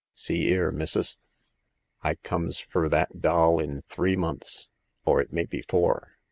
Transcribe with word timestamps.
See 0.15 0.49
'ere, 0.51 0.71
missus; 0.71 1.19
I 2.01 2.15
comes 2.15 2.57
fur 2.57 2.89
that 2.89 3.21
doll 3.21 3.59
in 3.59 3.81
three 3.83 4.15
months, 4.15 4.67
or 5.05 5.21
it 5.21 5.31
may 5.31 5.45
be 5.45 5.61
four. 5.61 6.17